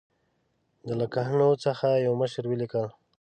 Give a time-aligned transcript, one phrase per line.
[0.87, 2.87] د لکنهو څخه یوه مشر ولیکل.